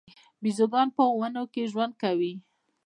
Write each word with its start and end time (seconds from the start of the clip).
بیزوګان 0.41 0.87
په 0.95 1.03
ونو 1.19 1.43
کې 1.53 1.69
ژوند 1.71 1.93
کوي 2.01 2.33